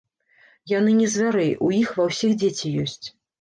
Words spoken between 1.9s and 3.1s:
ва ўсіх дзеці ёсць.